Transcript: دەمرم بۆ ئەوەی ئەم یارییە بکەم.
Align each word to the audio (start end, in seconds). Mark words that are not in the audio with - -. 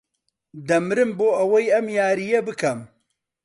دەمرم 0.67 1.11
بۆ 1.17 1.27
ئەوەی 1.37 1.71
ئەم 1.73 1.85
یارییە 1.97 2.39
بکەم. 2.47 2.79